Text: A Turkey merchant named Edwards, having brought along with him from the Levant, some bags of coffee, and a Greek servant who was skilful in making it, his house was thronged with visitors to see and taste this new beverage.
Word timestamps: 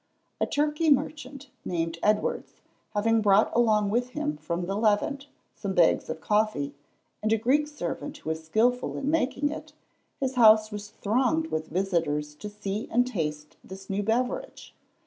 A 0.39 0.47
Turkey 0.47 0.89
merchant 0.89 1.51
named 1.63 1.99
Edwards, 2.01 2.53
having 2.95 3.21
brought 3.21 3.55
along 3.55 3.91
with 3.91 4.09
him 4.17 4.35
from 4.37 4.65
the 4.65 4.75
Levant, 4.75 5.27
some 5.53 5.75
bags 5.75 6.09
of 6.09 6.19
coffee, 6.19 6.73
and 7.21 7.31
a 7.31 7.37
Greek 7.37 7.67
servant 7.67 8.17
who 8.17 8.29
was 8.31 8.43
skilful 8.43 8.97
in 8.97 9.11
making 9.11 9.49
it, 9.51 9.73
his 10.19 10.33
house 10.33 10.71
was 10.71 10.87
thronged 10.89 11.51
with 11.51 11.67
visitors 11.67 12.33
to 12.33 12.49
see 12.49 12.87
and 12.89 13.05
taste 13.05 13.57
this 13.63 13.91
new 13.91 14.01
beverage. 14.01 14.73